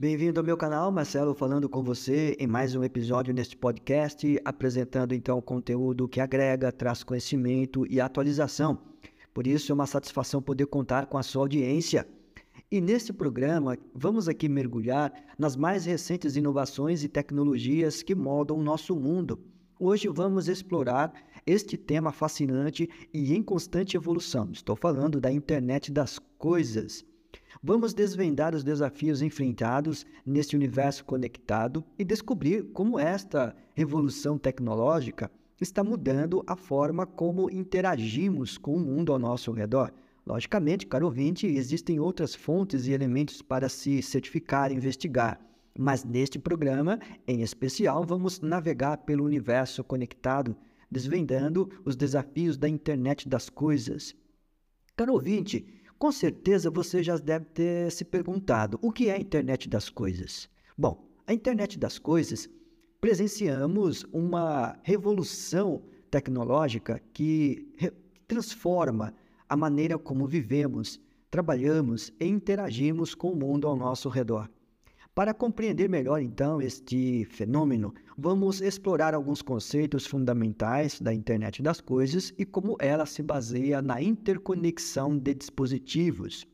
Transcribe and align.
Bem-vindo 0.00 0.40
ao 0.40 0.46
meu 0.46 0.56
canal, 0.56 0.90
Marcelo 0.90 1.34
falando 1.34 1.68
com 1.68 1.82
você 1.82 2.34
em 2.40 2.46
mais 2.46 2.74
um 2.74 2.82
episódio 2.82 3.34
neste 3.34 3.54
podcast, 3.54 4.40
apresentando 4.46 5.14
então 5.14 5.42
conteúdo 5.42 6.08
que 6.08 6.22
agrega, 6.22 6.72
traz 6.72 7.02
conhecimento 7.02 7.86
e 7.86 8.00
atualização. 8.00 8.78
Por 9.34 9.46
isso 9.46 9.70
é 9.70 9.74
uma 9.74 9.86
satisfação 9.86 10.40
poder 10.40 10.64
contar 10.68 11.04
com 11.04 11.18
a 11.18 11.22
sua 11.22 11.42
audiência. 11.42 12.08
E 12.70 12.80
neste 12.80 13.12
programa, 13.12 13.76
vamos 13.94 14.26
aqui 14.26 14.48
mergulhar 14.48 15.12
nas 15.38 15.54
mais 15.54 15.84
recentes 15.84 16.34
inovações 16.34 17.04
e 17.04 17.08
tecnologias 17.08 18.02
que 18.02 18.14
moldam 18.14 18.56
o 18.56 18.62
nosso 18.62 18.96
mundo. 18.96 19.38
Hoje 19.78 20.08
vamos 20.08 20.48
explorar 20.48 21.12
este 21.46 21.76
tema 21.76 22.10
fascinante 22.10 22.88
e 23.12 23.34
em 23.34 23.42
constante 23.42 23.98
evolução. 23.98 24.48
Estou 24.50 24.76
falando 24.76 25.20
da 25.20 25.30
internet 25.30 25.92
das 25.92 26.18
coisas. 26.38 27.04
Vamos 27.62 27.92
desvendar 27.92 28.54
os 28.54 28.64
desafios 28.64 29.20
enfrentados 29.20 30.06
neste 30.24 30.56
universo 30.56 31.04
conectado 31.04 31.84
e 31.98 32.04
descobrir 32.04 32.64
como 32.72 32.98
esta 32.98 33.54
revolução 33.74 34.38
tecnológica 34.38 35.30
está 35.60 35.84
mudando 35.84 36.42
a 36.46 36.56
forma 36.56 37.04
como 37.04 37.50
interagimos 37.50 38.56
com 38.56 38.74
o 38.74 38.80
mundo 38.80 39.12
ao 39.12 39.18
nosso 39.18 39.52
redor. 39.52 39.92
Logicamente, 40.26 40.86
caro 40.86 41.04
ouvinte, 41.04 41.46
existem 41.46 42.00
outras 42.00 42.34
fontes 42.34 42.86
e 42.86 42.92
elementos 42.92 43.42
para 43.42 43.68
se 43.68 44.00
certificar 44.00 44.72
e 44.72 44.74
investigar, 44.74 45.38
mas 45.78 46.02
neste 46.02 46.38
programa, 46.38 46.98
em 47.28 47.42
especial, 47.42 48.06
vamos 48.06 48.40
navegar 48.40 48.98
pelo 48.98 49.24
universo 49.24 49.84
conectado, 49.84 50.56
desvendando 50.90 51.70
os 51.84 51.94
desafios 51.94 52.56
da 52.56 52.70
internet 52.70 53.28
das 53.28 53.50
coisas. 53.50 54.16
Caro 54.96 55.12
ouvinte, 55.12 55.79
com 56.00 56.10
certeza 56.10 56.70
você 56.70 57.02
já 57.02 57.18
deve 57.18 57.44
ter 57.44 57.92
se 57.92 58.06
perguntado 58.06 58.78
o 58.80 58.90
que 58.90 59.10
é 59.10 59.12
a 59.12 59.20
internet 59.20 59.68
das 59.68 59.90
coisas. 59.90 60.48
Bom, 60.76 61.06
a 61.26 61.34
internet 61.34 61.78
das 61.78 61.98
coisas 61.98 62.48
presenciamos 63.02 64.06
uma 64.10 64.78
revolução 64.82 65.82
tecnológica 66.10 67.02
que 67.12 67.68
transforma 68.26 69.12
a 69.46 69.54
maneira 69.54 69.98
como 69.98 70.26
vivemos, 70.26 70.98
trabalhamos 71.30 72.10
e 72.18 72.24
interagimos 72.24 73.14
com 73.14 73.32
o 73.32 73.36
mundo 73.36 73.68
ao 73.68 73.76
nosso 73.76 74.08
redor. 74.08 74.48
Para 75.12 75.34
compreender 75.34 75.88
melhor 75.88 76.22
então 76.22 76.62
este 76.62 77.24
fenômeno, 77.24 77.92
vamos 78.16 78.60
explorar 78.60 79.12
alguns 79.12 79.42
conceitos 79.42 80.06
fundamentais 80.06 81.00
da 81.00 81.12
internet 81.12 81.60
das 81.62 81.80
coisas 81.80 82.32
e 82.38 82.44
como 82.44 82.76
ela 82.78 83.04
se 83.04 83.20
baseia 83.20 83.82
na 83.82 84.00
interconexão 84.00 85.18
de 85.18 85.34
dispositivos. 85.34 86.46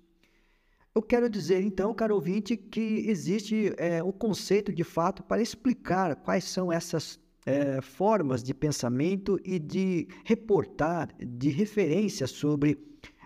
Eu 0.95 1.03
quero 1.03 1.29
dizer 1.29 1.61
então, 1.61 1.93
caro 1.93 2.15
ouvinte, 2.15 2.57
que 2.57 3.05
existe 3.07 3.75
é, 3.77 4.03
o 4.03 4.11
conceito 4.11 4.73
de 4.73 4.83
fato 4.83 5.23
para 5.23 5.43
explicar 5.43 6.17
quais 6.17 6.45
são 6.45 6.73
essas 6.73 7.21
é, 7.45 7.83
formas 7.83 8.43
de 8.43 8.55
pensamento 8.55 9.39
e 9.45 9.59
de 9.59 10.09
reportar, 10.25 11.15
de 11.21 11.51
referência 11.51 12.27
sobre 12.27 12.79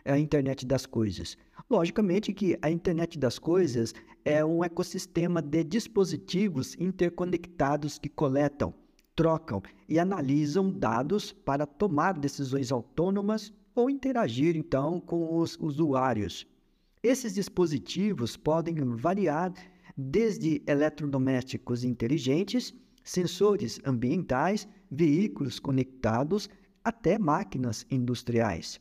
a 0.05 0.19
internet 0.19 0.67
das 0.67 0.86
coisas. 0.86 1.36
Logicamente 1.70 2.33
que 2.33 2.58
a 2.61 2.69
internet 2.69 3.17
das 3.17 3.39
coisas 3.39 3.95
é 4.25 4.45
um 4.45 4.63
ecossistema 4.63 5.41
de 5.41 5.65
dispositivos 5.65 6.77
interconectados 6.79 7.99
que 7.99 8.09
coletam, 8.09 8.75
trocam 9.15 9.63
e 9.89 9.99
analisam 9.99 10.71
dados 10.71 11.33
para 11.33 11.67
tomar 11.67 12.19
decisões 12.19 12.71
autônomas 12.71 13.53
ou 13.75 13.91
interagir 13.91 14.57
então 14.57 15.01
com 15.01 15.39
os 15.39 15.57
usuários. 15.61 16.47
Esses 17.03 17.35
dispositivos 17.35 18.37
podem 18.37 18.75
variar 18.97 19.53
desde 19.97 20.63
eletrodomésticos 20.67 21.85
inteligentes, 21.85 22.75
sensores 23.03 23.80
ambientais, 23.85 24.69
veículos 24.91 25.59
conectados, 25.59 26.48
até 26.85 27.19
máquinas 27.19 27.86
industriais. 27.91 28.80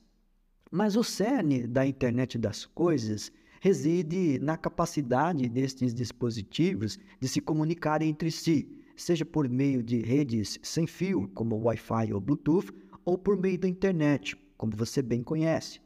Mas 0.71 0.95
o 0.95 1.03
cerne 1.03 1.65
da 1.65 1.85
internet 1.85 2.37
das 2.37 2.65
coisas 2.65 3.31
reside 3.59 4.39
na 4.39 4.57
capacidade 4.57 5.47
destes 5.49 5.93
dispositivos 5.93 6.99
de 7.19 7.27
se 7.27 7.41
comunicar 7.41 8.01
entre 8.01 8.31
si, 8.31 8.69
seja 8.95 9.25
por 9.25 9.47
meio 9.49 9.83
de 9.83 9.99
redes 10.01 10.59
sem 10.61 10.87
fio, 10.87 11.29
como 11.33 11.63
Wi-Fi 11.63 12.13
ou 12.13 12.21
Bluetooth, 12.21 12.71
ou 13.05 13.17
por 13.17 13.37
meio 13.37 13.57
da 13.57 13.67
internet, 13.67 14.35
como 14.57 14.75
você 14.75 15.01
bem 15.01 15.23
conhece. 15.23 15.79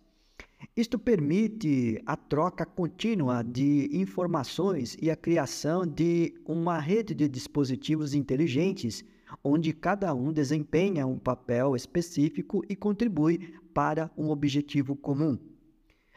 Isto 0.75 0.97
permite 0.97 2.01
a 2.05 2.15
troca 2.15 2.65
contínua 2.65 3.43
de 3.43 3.89
informações 3.91 4.97
e 5.01 5.11
a 5.11 5.15
criação 5.15 5.85
de 5.85 6.33
uma 6.45 6.79
rede 6.79 7.13
de 7.13 7.27
dispositivos 7.27 8.13
inteligentes, 8.13 9.03
onde 9.43 9.73
cada 9.73 10.13
um 10.13 10.31
desempenha 10.31 11.05
um 11.05 11.19
papel 11.19 11.75
específico 11.75 12.63
e 12.69 12.75
contribui 12.75 13.53
para 13.73 14.09
um 14.17 14.29
objetivo 14.29 14.95
comum. 14.95 15.37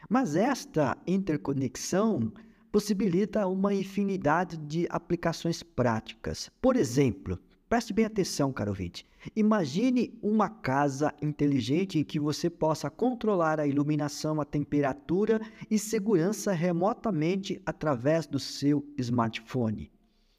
Mas 0.09 0.35
esta 0.35 0.97
interconexão 1.05 2.31
possibilita 2.71 3.45
uma 3.47 3.73
infinidade 3.73 4.57
de 4.57 4.87
aplicações 4.89 5.61
práticas. 5.61 6.49
Por 6.61 6.75
exemplo, 6.75 7.37
preste 7.67 7.91
bem 7.93 8.05
atenção, 8.05 8.53
caro 8.53 8.71
ouvinte. 8.71 9.05
Imagine 9.35 10.17
uma 10.21 10.47
casa 10.47 11.13
inteligente 11.21 11.99
em 11.99 12.03
que 12.03 12.19
você 12.19 12.49
possa 12.49 12.89
controlar 12.89 13.59
a 13.59 13.67
iluminação, 13.67 14.39
a 14.39 14.45
temperatura 14.45 15.41
e 15.69 15.77
segurança 15.77 16.53
remotamente 16.53 17.61
através 17.65 18.25
do 18.25 18.39
seu 18.39 18.85
smartphone. 18.97 19.91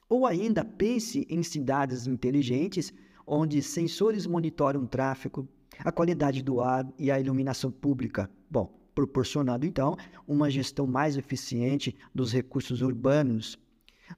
Ou 0.09 0.27
ainda 0.27 0.65
pense 0.65 1.27
em 1.29 1.43
cidades 1.43 2.07
inteligentes 2.07 2.93
onde 3.27 3.61
sensores 3.61 4.27
monitoram 4.27 4.85
o 4.85 4.89
tráfego, 4.89 5.47
a 5.81 5.93
qualidade 5.93 6.43
do 6.43 6.63
ar 6.63 6.91
e 6.99 7.11
a 7.11 7.21
iluminação 7.21 7.71
pública. 7.71 8.31
Bom, 8.51 8.73
proporcionando 8.99 9.65
então 9.65 9.97
uma 10.27 10.51
gestão 10.51 10.85
mais 10.85 11.17
eficiente 11.17 11.95
dos 12.13 12.33
recursos 12.33 12.83
urbanos. 12.83 13.57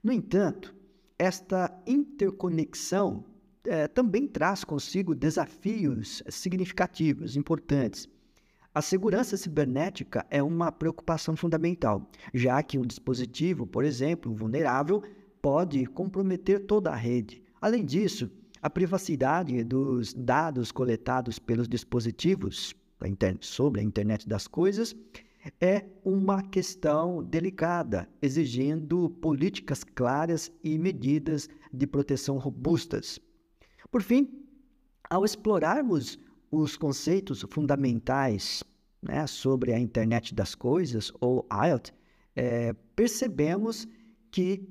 No 0.03 0.11
entanto, 0.11 0.73
esta 1.19 1.71
interconexão 1.85 3.23
é, 3.63 3.87
também 3.87 4.27
traz 4.27 4.63
consigo 4.63 5.13
desafios 5.13 6.23
significativos, 6.29 7.35
importantes. 7.35 8.09
A 8.73 8.81
segurança 8.81 9.37
cibernética 9.37 10.25
é 10.31 10.41
uma 10.41 10.71
preocupação 10.71 11.35
fundamental, 11.35 12.09
já 12.33 12.63
que 12.63 12.79
um 12.79 12.81
dispositivo, 12.81 13.67
por 13.67 13.85
exemplo, 13.85 14.33
vulnerável, 14.33 15.03
pode 15.43 15.85
comprometer 15.85 16.65
toda 16.65 16.89
a 16.89 16.95
rede. 16.95 17.43
Além 17.61 17.85
disso, 17.85 18.31
a 18.59 18.67
privacidade 18.67 19.63
dos 19.63 20.11
dados 20.11 20.71
coletados 20.71 21.37
pelos 21.37 21.67
dispositivos 21.67 22.73
sobre 23.41 23.81
a 23.81 23.83
internet 23.83 24.27
das 24.27 24.47
coisas 24.47 24.95
é 25.59 25.85
uma 26.03 26.43
questão 26.43 27.23
delicada, 27.23 28.07
exigindo 28.21 29.09
políticas 29.21 29.83
claras 29.83 30.51
e 30.63 30.77
medidas 30.77 31.49
de 31.73 31.87
proteção 31.87 32.37
robustas. 32.37 33.19
Por 33.89 34.01
fim, 34.03 34.29
ao 35.09 35.25
explorarmos 35.25 36.19
os 36.51 36.77
conceitos 36.77 37.45
fundamentais 37.49 38.63
né, 39.01 39.25
sobre 39.25 39.73
a 39.73 39.79
internet 39.79 40.35
das 40.35 40.53
coisas, 40.53 41.11
ou 41.19 41.47
IoT, 41.51 41.91
é, 42.35 42.73
percebemos 42.95 43.85
que 43.85 44.00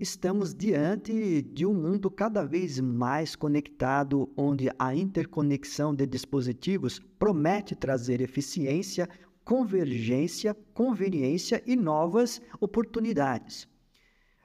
estamos 0.00 0.54
diante 0.54 1.42
de 1.42 1.66
um 1.66 1.74
mundo 1.74 2.10
cada 2.10 2.42
vez 2.42 2.80
mais 2.80 3.36
conectado, 3.36 4.32
onde 4.34 4.70
a 4.78 4.94
interconexão 4.94 5.94
de 5.94 6.06
dispositivos 6.06 6.98
promete 7.18 7.74
trazer 7.74 8.22
eficiência, 8.22 9.06
convergência, 9.44 10.56
conveniência 10.72 11.62
e 11.66 11.76
novas 11.76 12.40
oportunidades. 12.58 13.68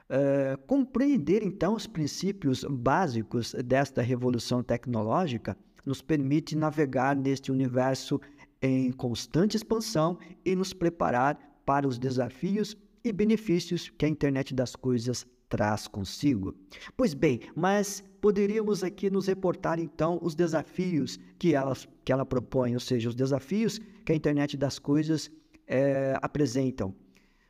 Uh, 0.10 0.58
compreender 0.68 1.44
então 1.44 1.76
os 1.76 1.88
princípios 1.88 2.66
básicos 2.70 3.54
desta 3.66 4.02
revolução 4.02 4.62
tecnológica 4.62 5.58
nos 5.86 6.02
permite 6.02 6.58
navegar 6.58 7.16
neste 7.16 7.54
universo 7.54 8.20
em 8.62 8.92
constante 8.92 9.56
expansão 9.56 10.20
e 10.44 10.56
nos 10.56 10.74
preparar 10.74 11.40
para 11.66 11.88
os 11.88 11.98
desafios 11.98 12.76
e 13.06 13.14
benefícios 13.14 13.92
que 13.98 14.06
a 14.06 14.10
internet 14.10 14.54
das 14.54 14.76
coisas 14.76 15.26
traz 15.48 15.88
consigo. 15.88 16.56
Pois 16.98 17.14
bem, 17.14 17.40
mas 17.56 18.04
poderíamos 18.20 18.84
aqui 18.84 19.10
nos 19.10 19.28
reportar 19.28 19.80
então 19.80 20.20
os 20.22 20.34
desafios 20.34 21.20
que 21.38 21.54
ela, 21.54 21.74
que 22.04 22.12
ela 22.12 22.26
propõe, 22.26 22.74
ou 22.74 22.80
seja, 22.80 23.08
os 23.08 23.16
desafios 23.16 23.80
que 24.04 24.12
a 24.12 24.16
internet 24.16 24.58
das 24.58 24.80
coisas 24.80 25.32
é, 25.68 26.18
apresentam. 26.22 26.94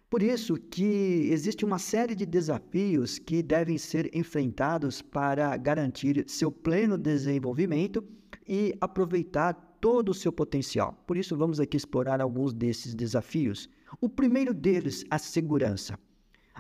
Por 0.09 0.21
isso 0.21 0.55
que 0.55 1.29
existe 1.31 1.65
uma 1.65 1.79
série 1.79 2.15
de 2.15 2.25
desafios 2.25 3.17
que 3.17 3.41
devem 3.41 3.77
ser 3.77 4.15
enfrentados 4.15 5.01
para 5.01 5.57
garantir 5.57 6.23
seu 6.27 6.51
pleno 6.51 6.97
desenvolvimento 6.97 8.03
e 8.47 8.75
aproveitar 8.79 9.53
todo 9.81 10.09
o 10.09 10.13
seu 10.13 10.31
potencial. 10.31 11.03
Por 11.05 11.17
isso 11.17 11.35
vamos 11.35 11.59
aqui 11.59 11.75
explorar 11.75 12.21
alguns 12.21 12.53
desses 12.53 12.93
desafios. 12.93 13.69
O 14.01 14.09
primeiro 14.09 14.53
deles, 14.53 15.05
a 15.09 15.17
segurança. 15.17 15.97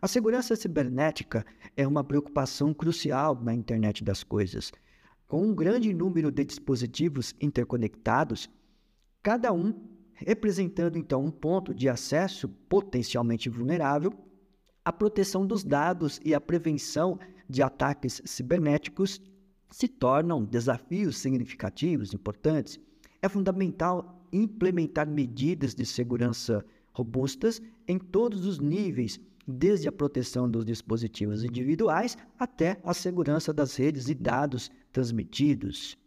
A 0.01 0.07
segurança 0.07 0.55
cibernética 0.55 1.45
é 1.75 1.85
uma 1.87 2.03
preocupação 2.03 2.73
crucial 2.73 3.35
na 3.41 3.53
internet 3.53 4.03
das 4.03 4.23
coisas. 4.23 4.71
Com 5.27 5.41
um 5.41 5.55
grande 5.55 5.93
número 5.93 6.31
de 6.31 6.45
dispositivos 6.45 7.33
interconectados, 7.41 8.49
cada 9.21 9.51
um 9.51 9.73
representando 10.13 10.97
então 10.97 11.25
um 11.25 11.31
ponto 11.31 11.73
de 11.73 11.89
acesso 11.89 12.47
potencialmente 12.69 13.49
vulnerável, 13.49 14.13
a 14.83 14.93
proteção 14.93 15.45
dos 15.45 15.63
dados 15.63 16.21
e 16.23 16.33
a 16.33 16.39
prevenção 16.39 17.19
de 17.49 17.61
ataques 17.61 18.21
cibernéticos 18.23 19.21
se 19.69 19.87
tornam 19.87 20.43
desafios 20.43 21.17
significativos, 21.17 22.13
importantes. 22.13 22.79
É 23.21 23.27
fundamental 23.27 24.25
implementar 24.31 25.07
medidas 25.07 25.73
de 25.73 25.85
segurança 25.85 26.63
robustas 26.95 27.61
em 27.85 27.99
todos 27.99 28.45
os 28.45 28.57
níveis, 28.59 29.19
desde 29.45 29.87
a 29.87 29.91
proteção 29.91 30.49
dos 30.49 30.65
dispositivos 30.65 31.43
individuais 31.43 32.17
até 32.39 32.79
a 32.83 32.93
segurança 32.93 33.53
das 33.53 33.75
redes 33.75 34.07
e 34.07 34.15
dados 34.15 34.71
transmitidos. 34.91 35.97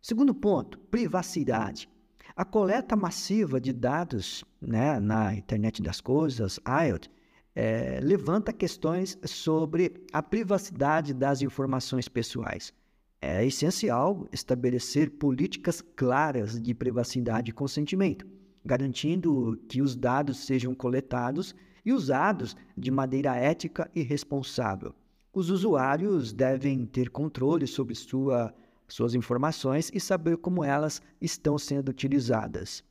Segundo 0.00 0.32
ponto, 0.32 0.78
privacidade. 0.78 1.88
A 2.34 2.44
coleta 2.44 2.96
massiva 2.96 3.60
de 3.60 3.72
dados 3.72 4.42
né, 4.60 4.98
na 4.98 5.34
internet 5.34 5.82
das 5.82 6.00
coisas, 6.00 6.58
IoT, 6.66 7.10
é, 7.54 8.00
levanta 8.02 8.52
questões 8.52 9.18
sobre 9.24 10.06
a 10.12 10.22
privacidade 10.22 11.12
das 11.12 11.42
informações 11.42 12.08
pessoais. 12.08 12.72
É 13.20 13.44
essencial 13.44 14.26
estabelecer 14.32 15.10
políticas 15.10 15.82
claras 15.94 16.60
de 16.60 16.74
privacidade 16.74 17.50
e 17.50 17.54
consentimento, 17.54 18.26
garantindo 18.64 19.58
que 19.68 19.82
os 19.82 19.96
dados 19.96 20.38
sejam 20.38 20.74
coletados 20.74 21.54
e 21.84 21.92
usados 21.92 22.56
de 22.76 22.90
maneira 22.90 23.34
ética 23.36 23.90
e 23.94 24.02
responsável. 24.02 24.94
Os 25.32 25.50
usuários 25.50 26.32
devem 26.32 26.84
ter 26.86 27.10
controle 27.10 27.66
sobre 27.66 27.94
sua, 27.94 28.54
suas 28.86 29.14
informações 29.14 29.90
e 29.92 29.98
saber 29.98 30.36
como 30.36 30.62
elas 30.62 31.00
estão 31.20 31.58
sendo 31.58 31.88
utilizadas. 31.88 32.84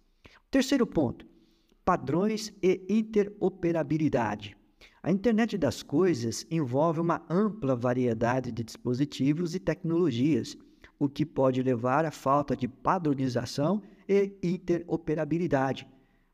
Terceiro 0.50 0.86
ponto: 0.86 1.26
padrões 1.86 2.52
e 2.62 2.84
interoperabilidade. 2.90 4.58
A 5.04 5.12
internet 5.12 5.58
das 5.58 5.82
coisas 5.82 6.46
envolve 6.52 7.00
uma 7.00 7.24
ampla 7.30 7.76
variedade 7.76 8.52
de 8.52 8.64
dispositivos 8.64 9.56
e 9.56 9.60
tecnologias, 9.60 10.58
o 11.00 11.10
que 11.10 11.26
pode 11.26 11.64
levar 11.64 12.06
à 12.06 12.12
falta 12.12 12.56
de 12.56 12.68
padronização 12.68 13.82
e 14.12 14.38
interoperabilidade. 14.44 15.88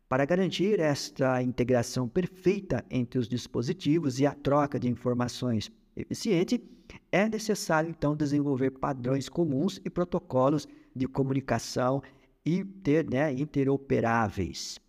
Para 0.10 0.26
garantir 0.26 0.80
esta 0.80 1.44
integração 1.44 2.08
perfeita 2.08 2.84
entre 2.90 3.20
os 3.20 3.28
dispositivos 3.28 4.20
e 4.20 4.26
a 4.26 4.34
troca 4.34 4.80
de 4.80 4.90
informações 4.90 5.72
eficiente, 5.96 6.64
é 7.12 7.30
necessário 7.30 7.90
então 7.90 8.16
desenvolver 8.16 8.72
padrões 8.72 9.30
comuns 9.30 9.80
e 9.86 9.90
protocolos 9.90 10.68
de 10.96 11.08
comunicação 11.08 12.02
inter, 12.46 13.08
né, 13.10 13.32
interoperáveis. 13.34 14.80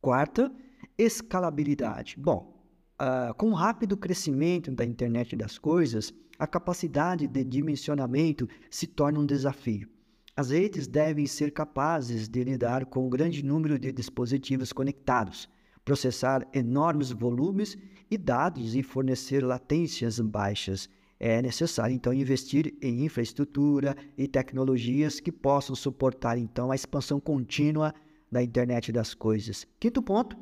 Quarta, 0.00 0.52
escalabilidade. 0.98 2.16
Bom, 2.18 2.62
uh, 3.00 3.32
com 3.34 3.50
o 3.50 3.54
rápido 3.54 3.96
crescimento 3.96 4.70
da 4.70 4.84
internet 4.84 5.36
das 5.36 5.56
coisas, 5.56 6.12
a 6.38 6.46
capacidade 6.46 7.26
de 7.26 7.44
dimensionamento 7.44 8.48
se 8.70 8.86
torna 8.86 9.20
um 9.20 9.26
desafio. 9.26 9.88
As 10.38 10.50
redes 10.50 10.86
devem 10.86 11.26
ser 11.26 11.50
capazes 11.50 12.28
de 12.28 12.44
lidar 12.44 12.84
com 12.84 13.06
um 13.06 13.08
grande 13.08 13.42
número 13.42 13.78
de 13.78 13.90
dispositivos 13.90 14.70
conectados, 14.70 15.48
processar 15.82 16.46
enormes 16.52 17.10
volumes 17.10 17.74
e 18.10 18.18
dados 18.18 18.74
e 18.74 18.82
fornecer 18.82 19.42
latências 19.42 20.20
baixas. 20.20 20.90
É 21.18 21.40
necessário 21.40 21.96
então 21.96 22.12
investir 22.12 22.76
em 22.82 23.02
infraestrutura 23.06 23.96
e 24.14 24.28
tecnologias 24.28 25.20
que 25.20 25.32
possam 25.32 25.74
suportar 25.74 26.36
então 26.36 26.70
a 26.70 26.74
expansão 26.74 27.18
contínua 27.18 27.94
da 28.30 28.42
internet 28.42 28.92
das 28.92 29.14
coisas. 29.14 29.66
Quinto 29.80 30.02
ponto, 30.02 30.36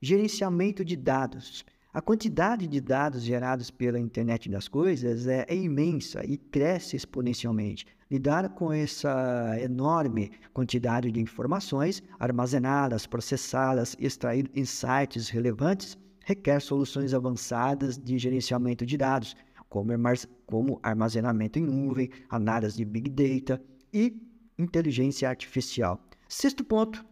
gerenciamento 0.00 0.84
de 0.84 0.94
dados. 0.94 1.64
A 1.94 2.02
quantidade 2.02 2.66
de 2.66 2.80
dados 2.80 3.22
gerados 3.22 3.70
pela 3.70 4.00
internet 4.00 4.50
das 4.50 4.66
coisas 4.66 5.28
é, 5.28 5.46
é, 5.48 5.54
imensa 5.54 6.26
e 6.26 6.36
cresce 6.36 6.96
exponencialmente. 6.96 7.86
Lidar 8.10 8.48
com 8.48 8.72
essa 8.72 9.56
enorme 9.60 10.32
quantidade 10.52 11.12
de 11.12 11.20
informações, 11.20 12.02
armazená-las, 12.18 13.06
processá-las 13.06 13.94
e 13.96 14.06
extrair 14.06 14.50
insights 14.56 15.28
relevantes 15.28 15.96
requer 16.24 16.60
soluções 16.60 17.14
avançadas 17.14 17.96
de 17.96 18.18
gerenciamento 18.18 18.84
de 18.84 18.96
dados, 18.96 19.36
como 19.68 20.80
armazenamento 20.82 21.60
em 21.60 21.62
nuvem, 21.62 22.10
análise 22.28 22.76
de 22.76 22.84
Big 22.84 23.08
Data 23.08 23.62
e 23.92 24.20
inteligência 24.58 25.28
artificial. 25.28 26.04
Sexto 26.28 26.64
ponto, 26.64 27.06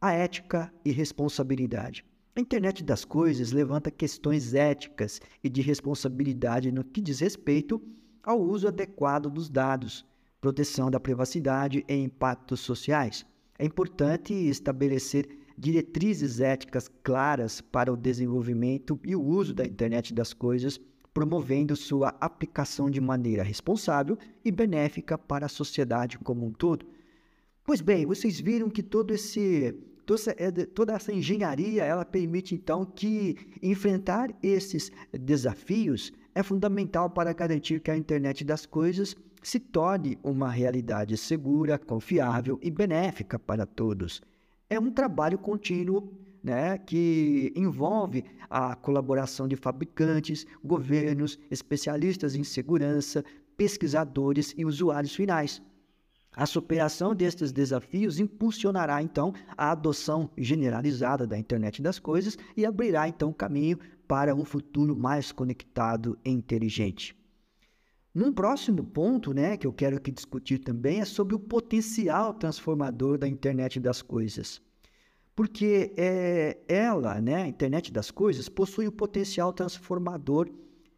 a 0.00 0.12
ética 0.12 0.72
e 0.86 0.90
responsabilidade. 0.90 2.02
A 2.34 2.40
internet 2.40 2.82
das 2.82 3.04
coisas 3.04 3.52
levanta 3.52 3.90
questões 3.90 4.54
éticas 4.54 5.20
e 5.44 5.50
de 5.50 5.60
responsabilidade 5.60 6.72
no 6.72 6.82
que 6.82 7.02
diz 7.02 7.20
respeito 7.20 7.78
ao 8.22 8.40
uso 8.40 8.66
adequado 8.66 9.28
dos 9.28 9.50
dados, 9.50 10.02
proteção 10.40 10.90
da 10.90 10.98
privacidade 10.98 11.84
e 11.86 11.94
impactos 11.94 12.60
sociais. 12.60 13.26
É 13.58 13.66
importante 13.66 14.32
estabelecer 14.32 15.28
diretrizes 15.58 16.40
éticas 16.40 16.90
claras 17.02 17.60
para 17.60 17.92
o 17.92 17.98
desenvolvimento 17.98 18.98
e 19.04 19.14
o 19.14 19.22
uso 19.22 19.52
da 19.52 19.66
internet 19.66 20.14
das 20.14 20.32
coisas, 20.32 20.80
promovendo 21.12 21.76
sua 21.76 22.16
aplicação 22.18 22.90
de 22.90 22.98
maneira 22.98 23.42
responsável 23.42 24.16
e 24.42 24.50
benéfica 24.50 25.18
para 25.18 25.44
a 25.44 25.50
sociedade 25.50 26.18
como 26.18 26.46
um 26.46 26.50
todo. 26.50 26.86
Pois 27.62 27.82
bem, 27.82 28.06
vocês 28.06 28.40
viram 28.40 28.70
que 28.70 28.82
todo 28.82 29.12
esse 29.12 29.91
toda 30.74 30.94
essa 30.94 31.12
engenharia 31.12 31.84
ela 31.84 32.04
permite 32.04 32.54
então 32.54 32.84
que 32.84 33.36
enfrentar 33.62 34.30
esses 34.42 34.90
desafios 35.12 36.12
é 36.34 36.42
fundamental 36.42 37.10
para 37.10 37.32
garantir 37.32 37.80
que 37.80 37.90
a 37.90 37.96
internet 37.96 38.44
das 38.44 38.64
coisas 38.64 39.14
se 39.42 39.58
torne 39.58 40.18
uma 40.22 40.50
realidade 40.50 41.16
segura, 41.16 41.78
confiável 41.78 42.58
e 42.62 42.70
benéfica 42.70 43.38
para 43.38 43.66
todos. 43.66 44.22
É 44.70 44.78
um 44.78 44.90
trabalho 44.90 45.36
contínuo 45.36 46.10
né, 46.42 46.78
que 46.78 47.52
envolve 47.54 48.24
a 48.48 48.74
colaboração 48.74 49.46
de 49.46 49.56
fabricantes, 49.56 50.46
governos, 50.64 51.38
especialistas 51.50 52.34
em 52.34 52.44
segurança, 52.44 53.24
pesquisadores 53.56 54.54
e 54.56 54.64
usuários 54.64 55.14
finais. 55.14 55.62
A 56.34 56.46
superação 56.46 57.14
destes 57.14 57.52
desafios 57.52 58.18
impulsionará 58.18 59.02
então 59.02 59.34
a 59.56 59.70
adoção 59.70 60.30
generalizada 60.36 61.26
da 61.26 61.38
internet 61.38 61.82
das 61.82 61.98
coisas 61.98 62.38
e 62.56 62.64
abrirá 62.64 63.06
então 63.06 63.32
caminho 63.34 63.78
para 64.08 64.34
um 64.34 64.44
futuro 64.44 64.96
mais 64.96 65.30
conectado 65.30 66.18
e 66.24 66.30
inteligente. 66.30 67.14
Num 68.14 68.32
próximo 68.32 68.82
ponto, 68.82 69.34
né, 69.34 69.58
que 69.58 69.66
eu 69.66 69.72
quero 69.72 69.96
aqui 69.96 70.10
discutir 70.10 70.58
também 70.58 71.00
é 71.00 71.04
sobre 71.04 71.34
o 71.34 71.38
potencial 71.38 72.32
transformador 72.32 73.18
da 73.18 73.28
internet 73.28 73.78
das 73.78 74.00
coisas. 74.00 74.60
Porque 75.36 75.92
é, 75.96 76.58
ela, 76.66 77.20
né, 77.20 77.42
a 77.42 77.48
internet 77.48 77.92
das 77.92 78.10
coisas, 78.10 78.48
possui 78.48 78.86
o 78.86 78.92
potencial 78.92 79.52
transformador 79.52 80.48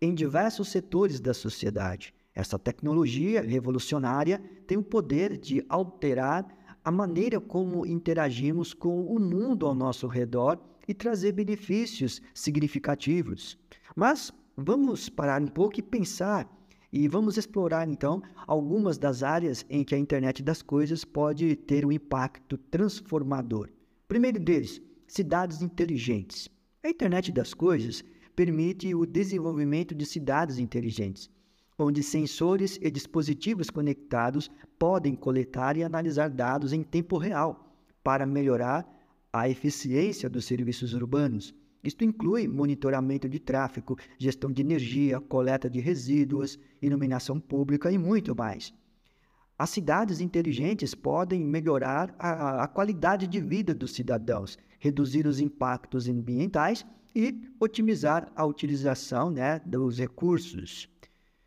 em 0.00 0.14
diversos 0.14 0.69
setores 0.69 1.21
da 1.21 1.35
sociedade 1.35 2.14
essa 2.35 2.59
tecnologia 2.59 3.41
revolucionária 3.43 4.43
tem 4.67 4.76
o 4.76 4.83
poder 4.83 5.38
de 5.38 5.64
alterar 5.69 6.45
a 6.85 6.91
maneira 6.91 7.41
como 7.41 7.87
interagimos 7.87 8.75
com 8.75 9.07
o 9.07 9.21
mundo 9.21 9.67
ao 9.67 9.75
nosso 9.75 10.09
redor 10.09 10.59
e 10.87 10.93
trazer 10.93 11.33
benefícios 11.33 12.21
significativos. 12.35 13.57
Mas 13.95 14.33
vamos 14.57 15.09
parar 15.09 15.41
um 15.41 15.47
pouco 15.47 15.79
e 15.79 15.83
pensar 15.83 16.50
e 16.93 17.09
vamos 17.09 17.37
explorar 17.37 17.88
então 17.88 18.21
algumas 18.47 18.99
das 18.99 19.23
áreas 19.23 19.64
em 19.71 19.85
que 19.85 19.95
a 19.95 19.99
internet 19.99 20.43
das 20.43 20.61
coisas 20.61 21.05
pode 21.05 21.55
ter 21.55 21.87
um 21.87 21.93
impacto 21.93 22.59
transformador. 22.59 23.71
Primeiro 24.09 24.41
deles, 24.41 24.83
cidades 25.07 25.62
inteligentes. 25.62 26.49
A 26.83 26.88
internet 26.88 27.33
das 27.33 27.55
coisas 27.55 28.05
permite 28.37 28.93
o 28.95 29.07
desenvolvimento 29.07 29.95
de 29.95 30.05
cidades 30.05 30.59
inteligentes 30.59 31.31
onde 31.78 32.02
sensores 32.02 32.78
e 32.81 32.90
dispositivos 32.90 33.71
conectados 33.71 34.50
podem 34.78 35.14
coletar 35.14 35.76
e 35.76 35.83
analisar 35.83 36.31
dados 36.31 36.73
em 36.73 36.83
tempo 36.83 37.19
real 37.19 37.75
para 38.02 38.26
melhorar 38.26 38.87
a 39.33 39.49
eficiência 39.49 40.31
dos 40.31 40.45
serviços 40.45 40.95
urbanos. 40.95 41.54
Isto 41.83 42.04
inclui 42.04 42.49
monitoramento 42.49 43.28
de 43.28 43.38
tráfego, 43.38 43.99
gestão 44.19 44.50
de 44.50 44.62
energia, 44.62 45.21
coleta 45.21 45.69
de 45.69 45.81
resíduos, 45.81 46.59
iluminação 46.81 47.40
pública 47.40 47.90
e 47.90 47.99
muito 47.99 48.35
mais. 48.35 48.73
As 49.59 49.71
cidades 49.71 50.21
inteligentes 50.21 50.95
podem 50.95 51.45
melhorar 51.45 52.14
a, 52.19 52.64
a 52.64 52.69
qualidade 52.69 53.26
de 53.26 53.40
vida 53.40 53.75
dos 53.75 53.93
cidadãos, 53.93 54.59
reduzir 54.78 55.26
os 55.26 55.40
impactos 55.40 56.09
ambientais 56.09 56.87
e 57.14 57.49
otimizar 57.61 58.33
a 58.35 58.45
utilização 58.45 59.31
né, 59.31 59.61
dos 59.64 59.99
recursos. 59.99 60.88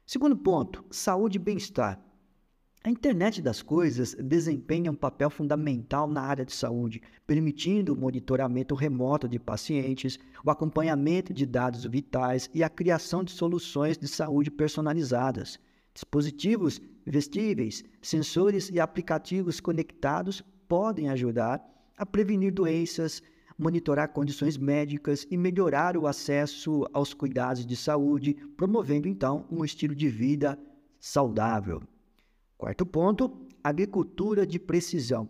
Segundo 0.09 0.37
ponto, 0.37 0.85
saúde 0.89 1.35
e 1.35 1.39
bem-estar. 1.39 2.01
A 2.81 2.89
internet 2.89 3.41
das 3.41 3.61
coisas 3.61 4.13
desempenha 4.13 4.89
um 4.89 4.95
papel 4.95 5.29
fundamental 5.29 6.07
na 6.07 6.21
área 6.21 6.45
de 6.45 6.53
saúde, 6.53 7.01
permitindo 7.25 7.91
o 7.91 7.97
monitoramento 7.97 8.73
remoto 8.73 9.27
de 9.27 9.37
pacientes, 9.37 10.17
o 10.45 10.49
acompanhamento 10.49 11.33
de 11.33 11.45
dados 11.45 11.83
vitais 11.83 12.49
e 12.53 12.63
a 12.63 12.69
criação 12.69 13.21
de 13.21 13.31
soluções 13.31 13.97
de 13.97 14.07
saúde 14.07 14.49
personalizadas. 14.49 15.59
Dispositivos 15.93 16.79
vestíveis, 17.05 17.83
sensores 18.01 18.69
e 18.69 18.79
aplicativos 18.79 19.59
conectados 19.59 20.41
podem 20.69 21.09
ajudar 21.09 21.61
a 21.97 22.05
prevenir 22.05 22.53
doenças, 22.53 23.21
monitorar 23.57 24.09
condições 24.09 24.57
médicas 24.57 25.25
e 25.31 25.37
melhorar 25.37 25.97
o 25.97 26.05
acesso 26.05 26.85
aos 26.93 27.13
cuidados 27.13 27.65
de 27.65 27.75
saúde, 27.75 28.35
promovendo 28.55 29.07
então 29.07 29.45
um 29.49 29.65
estilo 29.65 29.95
de 29.95 30.07
vida 30.07 30.59
saudável. 30.99 31.81
Quarto 32.57 32.85
ponto: 32.85 33.47
agricultura 33.63 34.45
de 34.45 34.59
precisão. 34.59 35.27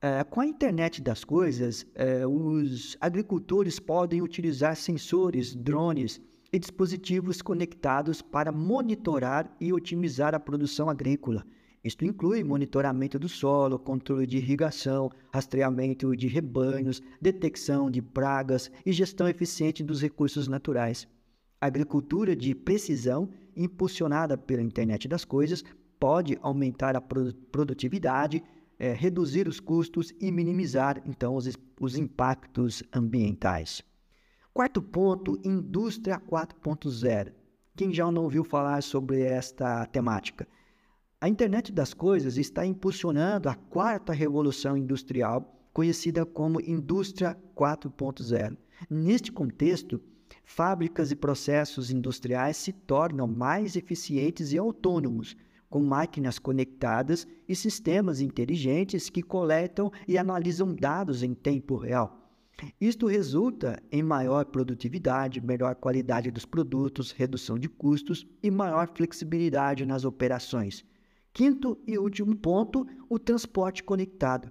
É, 0.00 0.22
com 0.24 0.40
a 0.40 0.46
internet 0.46 1.00
das 1.00 1.24
coisas, 1.24 1.86
é, 1.94 2.26
os 2.26 2.96
agricultores 3.00 3.80
podem 3.80 4.20
utilizar 4.20 4.76
sensores, 4.76 5.54
drones 5.54 6.20
e 6.52 6.58
dispositivos 6.58 7.40
conectados 7.40 8.20
para 8.20 8.52
monitorar 8.52 9.50
e 9.58 9.72
otimizar 9.72 10.34
a 10.34 10.40
produção 10.40 10.90
agrícola 10.90 11.44
isto 11.86 12.04
inclui 12.04 12.42
monitoramento 12.42 13.18
do 13.18 13.28
solo, 13.28 13.78
controle 13.78 14.26
de 14.26 14.38
irrigação, 14.38 15.10
rastreamento 15.32 16.16
de 16.16 16.26
rebanhos, 16.26 17.00
detecção 17.20 17.88
de 17.88 18.02
pragas 18.02 18.70
e 18.84 18.92
gestão 18.92 19.28
eficiente 19.28 19.84
dos 19.84 20.02
recursos 20.02 20.48
naturais. 20.48 21.06
A 21.60 21.66
agricultura 21.66 22.34
de 22.34 22.54
precisão, 22.54 23.30
impulsionada 23.54 24.36
pela 24.36 24.62
internet 24.62 25.06
das 25.06 25.24
coisas, 25.24 25.64
pode 25.98 26.36
aumentar 26.42 26.96
a 26.96 27.00
produtividade, 27.00 28.42
é, 28.78 28.92
reduzir 28.92 29.46
os 29.46 29.60
custos 29.60 30.12
e 30.20 30.30
minimizar, 30.30 31.00
então, 31.06 31.36
os, 31.36 31.56
os 31.80 31.96
impactos 31.96 32.82
ambientais. 32.92 33.82
Quarto 34.52 34.82
ponto, 34.82 35.38
indústria 35.44 36.20
4.0. 36.20 37.32
Quem 37.76 37.92
já 37.92 38.10
não 38.10 38.24
ouviu 38.24 38.42
falar 38.42 38.82
sobre 38.82 39.20
esta 39.20 39.86
temática? 39.86 40.48
A 41.18 41.30
internet 41.30 41.72
das 41.72 41.94
coisas 41.94 42.36
está 42.36 42.66
impulsionando 42.66 43.48
a 43.48 43.54
quarta 43.54 44.12
revolução 44.12 44.76
industrial, 44.76 45.66
conhecida 45.72 46.26
como 46.26 46.60
Indústria 46.60 47.34
4.0. 47.56 48.54
Neste 48.90 49.32
contexto, 49.32 49.98
fábricas 50.44 51.10
e 51.10 51.16
processos 51.16 51.90
industriais 51.90 52.58
se 52.58 52.70
tornam 52.70 53.26
mais 53.26 53.76
eficientes 53.76 54.52
e 54.52 54.58
autônomos, 54.58 55.34
com 55.70 55.82
máquinas 55.82 56.38
conectadas 56.38 57.26
e 57.48 57.56
sistemas 57.56 58.20
inteligentes 58.20 59.08
que 59.08 59.22
coletam 59.22 59.90
e 60.06 60.18
analisam 60.18 60.74
dados 60.74 61.22
em 61.22 61.32
tempo 61.32 61.76
real. 61.76 62.30
Isto 62.78 63.06
resulta 63.06 63.82
em 63.90 64.02
maior 64.02 64.44
produtividade, 64.44 65.40
melhor 65.40 65.76
qualidade 65.76 66.30
dos 66.30 66.44
produtos, 66.44 67.10
redução 67.10 67.58
de 67.58 67.70
custos 67.70 68.26
e 68.42 68.50
maior 68.50 68.90
flexibilidade 68.94 69.86
nas 69.86 70.04
operações. 70.04 70.84
Quinto 71.36 71.78
e 71.86 71.98
último 71.98 72.34
ponto, 72.34 72.86
o 73.10 73.18
transporte 73.18 73.84
conectado. 73.84 74.50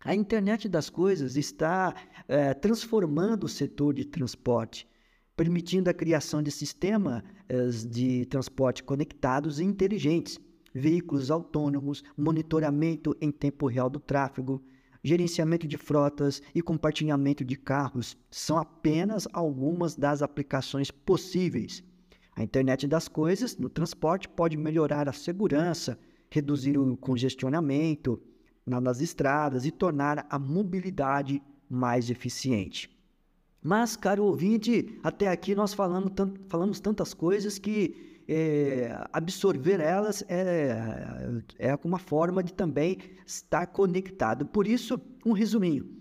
A 0.00 0.12
internet 0.12 0.68
das 0.68 0.90
coisas 0.90 1.36
está 1.36 1.94
é, 2.26 2.52
transformando 2.52 3.44
o 3.44 3.48
setor 3.48 3.94
de 3.94 4.04
transporte, 4.04 4.88
permitindo 5.36 5.88
a 5.88 5.94
criação 5.94 6.42
de 6.42 6.50
sistemas 6.50 7.22
de 7.88 8.26
transporte 8.26 8.82
conectados 8.82 9.60
e 9.60 9.64
inteligentes, 9.64 10.36
veículos 10.74 11.30
autônomos, 11.30 12.02
monitoramento 12.16 13.16
em 13.20 13.30
tempo 13.30 13.68
real 13.68 13.88
do 13.88 14.00
tráfego, 14.00 14.60
gerenciamento 15.04 15.68
de 15.68 15.76
frotas 15.76 16.42
e 16.52 16.60
compartilhamento 16.60 17.44
de 17.44 17.54
carros 17.54 18.18
são 18.28 18.58
apenas 18.58 19.28
algumas 19.32 19.94
das 19.94 20.22
aplicações 20.22 20.90
possíveis. 20.90 21.84
A 22.40 22.42
internet 22.42 22.88
das 22.88 23.06
coisas 23.06 23.58
no 23.58 23.68
transporte 23.68 24.26
pode 24.26 24.56
melhorar 24.56 25.10
a 25.10 25.12
segurança, 25.12 25.98
reduzir 26.30 26.78
o 26.78 26.96
congestionamento 26.96 28.18
nas 28.64 29.02
estradas 29.02 29.66
e 29.66 29.70
tornar 29.70 30.26
a 30.30 30.38
mobilidade 30.38 31.42
mais 31.68 32.08
eficiente. 32.08 32.90
Mas, 33.62 33.94
caro 33.94 34.24
ouvinte, 34.24 34.98
até 35.02 35.28
aqui 35.28 35.54
nós 35.54 35.74
falamos, 35.74 36.12
falamos 36.48 36.80
tantas 36.80 37.12
coisas 37.12 37.58
que 37.58 38.22
é, 38.26 38.98
absorver 39.12 39.78
elas 39.78 40.24
é, 40.26 41.42
é 41.58 41.78
uma 41.84 41.98
forma 41.98 42.42
de 42.42 42.54
também 42.54 42.96
estar 43.26 43.66
conectado. 43.66 44.46
Por 44.46 44.66
isso, 44.66 44.98
um 45.26 45.32
resuminho. 45.32 45.99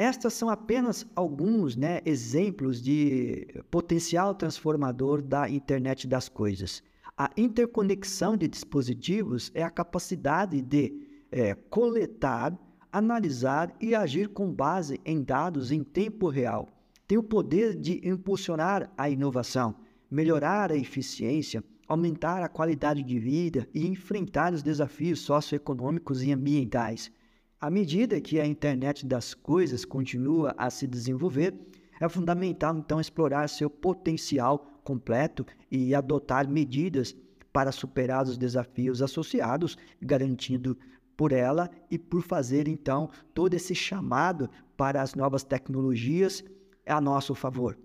Estas 0.00 0.32
são 0.32 0.48
apenas 0.48 1.06
alguns 1.14 1.76
né, 1.76 2.00
exemplos 2.06 2.80
de 2.80 3.46
potencial 3.70 4.34
transformador 4.34 5.20
da 5.20 5.46
internet 5.46 6.08
das 6.08 6.26
coisas. 6.26 6.82
A 7.18 7.30
interconexão 7.36 8.34
de 8.34 8.48
dispositivos 8.48 9.52
é 9.54 9.62
a 9.62 9.68
capacidade 9.68 10.62
de 10.62 11.06
é, 11.30 11.52
coletar, 11.54 12.58
analisar 12.90 13.76
e 13.78 13.94
agir 13.94 14.30
com 14.30 14.50
base 14.50 14.98
em 15.04 15.22
dados 15.22 15.70
em 15.70 15.84
tempo 15.84 16.30
real. 16.30 16.66
Tem 17.06 17.18
o 17.18 17.22
poder 17.22 17.76
de 17.78 18.00
impulsionar 18.02 18.90
a 18.96 19.10
inovação, 19.10 19.74
melhorar 20.10 20.72
a 20.72 20.76
eficiência, 20.76 21.62
aumentar 21.86 22.42
a 22.42 22.48
qualidade 22.48 23.02
de 23.02 23.18
vida 23.18 23.68
e 23.74 23.86
enfrentar 23.86 24.54
os 24.54 24.62
desafios 24.62 25.20
socioeconômicos 25.20 26.22
e 26.22 26.32
ambientais. 26.32 27.12
À 27.60 27.68
medida 27.68 28.18
que 28.22 28.40
a 28.40 28.46
internet 28.46 29.04
das 29.04 29.34
coisas 29.34 29.84
continua 29.84 30.54
a 30.56 30.70
se 30.70 30.86
desenvolver, 30.86 31.54
é 32.00 32.08
fundamental 32.08 32.74
então 32.74 32.98
explorar 32.98 33.50
seu 33.50 33.68
potencial 33.68 34.80
completo 34.82 35.44
e 35.70 35.94
adotar 35.94 36.48
medidas 36.48 37.14
para 37.52 37.70
superar 37.70 38.24
os 38.24 38.38
desafios 38.38 39.02
associados, 39.02 39.76
garantindo 40.00 40.74
por 41.14 41.32
ela 41.32 41.68
e 41.90 41.98
por 41.98 42.22
fazer 42.22 42.66
então 42.66 43.10
todo 43.34 43.52
esse 43.52 43.74
chamado 43.74 44.48
para 44.74 45.02
as 45.02 45.14
novas 45.14 45.44
tecnologias 45.44 46.42
a 46.86 46.98
nosso 46.98 47.34
favor. 47.34 47.76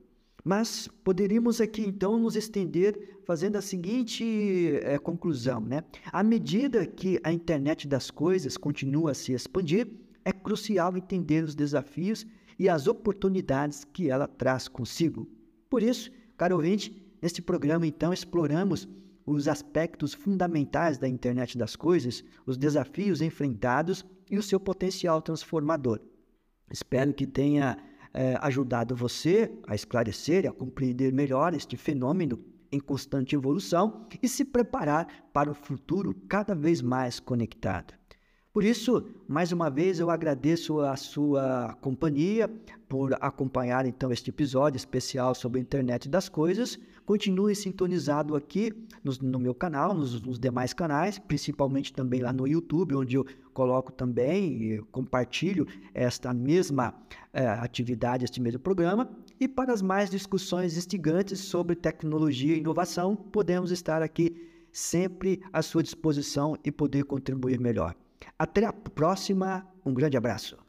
Mas 0.45 0.87
poderíamos 1.03 1.59
aqui 1.59 1.81
então 1.81 2.19
nos 2.19 2.35
estender 2.35 3.17
fazendo 3.25 3.55
a 3.55 3.61
seguinte 3.63 4.23
é, 4.83 4.99
conclusão, 4.99 5.59
né? 5.59 5.83
À 6.11 6.21
medida 6.21 6.85
que 6.85 7.19
a 7.23 7.33
internet 7.33 7.87
das 7.87 8.11
coisas 8.11 8.55
continua 8.55 9.09
a 9.09 9.13
se 9.15 9.33
expandir, 9.33 9.87
é 10.23 10.31
crucial 10.31 10.95
entender 10.95 11.43
os 11.43 11.55
desafios 11.55 12.27
e 12.59 12.69
as 12.69 12.85
oportunidades 12.85 13.83
que 13.85 14.11
ela 14.11 14.27
traz 14.27 14.67
consigo. 14.67 15.27
Por 15.67 15.81
isso, 15.81 16.11
caro 16.37 16.57
ouvinte, 16.57 16.95
neste 17.19 17.41
programa 17.41 17.87
então 17.87 18.13
exploramos 18.13 18.87
os 19.25 19.47
aspectos 19.47 20.13
fundamentais 20.13 20.99
da 20.99 21.07
internet 21.07 21.57
das 21.57 21.75
coisas, 21.75 22.23
os 22.45 22.55
desafios 22.55 23.19
enfrentados 23.19 24.05
e 24.29 24.37
o 24.37 24.43
seu 24.43 24.59
potencial 24.59 25.23
transformador. 25.23 25.99
Espero 26.69 27.15
que 27.15 27.25
tenha 27.25 27.79
é, 28.15 28.37
ajudado 28.41 28.95
você 28.95 29.51
a 29.67 29.75
esclarecer 29.75 30.45
e 30.45 30.47
a 30.47 30.53
compreender 30.53 31.11
melhor 31.11 31.53
este 31.53 31.75
fenômeno 31.75 32.39
em 32.71 32.79
constante 32.79 33.35
evolução 33.35 34.07
e 34.23 34.27
se 34.27 34.45
preparar 34.45 35.05
para 35.33 35.51
o 35.51 35.53
futuro 35.53 36.15
cada 36.29 36.55
vez 36.55 36.81
mais 36.81 37.19
conectado. 37.19 37.93
Por 38.55 38.63
isso, 38.63 39.03
mais 39.27 39.51
uma 39.51 39.69
vez, 39.69 39.99
eu 39.99 40.09
agradeço 40.09 40.79
a 40.79 40.95
sua 40.95 41.77
companhia 41.81 42.49
por 42.87 43.13
acompanhar 43.19 43.85
então 43.85 44.13
este 44.13 44.29
episódio 44.29 44.77
especial 44.77 45.35
sobre 45.35 45.59
a 45.59 45.61
internet 45.61 46.07
das 46.07 46.29
coisas. 46.29 46.79
Continue 47.05 47.53
sintonizado 47.53 48.33
aqui 48.33 48.71
no, 49.03 49.11
no 49.29 49.39
meu 49.39 49.53
canal, 49.53 49.93
nos, 49.93 50.21
nos, 50.21 50.39
demais 50.39 50.71
canais, 50.73 51.19
principalmente 51.19 51.91
também 51.91 52.21
lá 52.21 52.31
no 52.31 52.47
YouTube, 52.47 52.95
onde 52.95 53.17
eu 53.17 53.25
coloco 53.53 53.91
também 53.91 54.63
e 54.63 54.81
compartilho 54.83 55.67
esta 55.93 56.33
mesma 56.33 56.95
é, 57.33 57.45
atividade, 57.45 58.23
este 58.23 58.39
mesmo 58.39 58.61
programa. 58.61 59.09
E 59.37 59.49
para 59.49 59.73
as 59.73 59.81
mais 59.81 60.09
discussões 60.09 60.77
instigantes 60.77 61.41
sobre 61.41 61.75
tecnologia 61.75 62.55
e 62.55 62.59
inovação, 62.59 63.17
podemos 63.17 63.69
estar 63.69 64.01
aqui 64.01 64.49
sempre 64.71 65.41
à 65.51 65.61
sua 65.61 65.83
disposição 65.83 66.55
e 66.63 66.71
poder 66.71 67.03
contribuir 67.03 67.59
melhor. 67.59 67.93
Até 68.37 68.65
a 68.65 68.73
próxima, 68.73 69.67
um 69.85 69.93
grande 69.93 70.17
abraço. 70.17 70.64